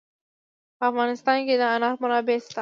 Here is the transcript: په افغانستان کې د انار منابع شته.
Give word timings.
په 0.77 0.83
افغانستان 0.91 1.37
کې 1.47 1.55
د 1.61 1.63
انار 1.73 1.95
منابع 2.01 2.37
شته. 2.43 2.59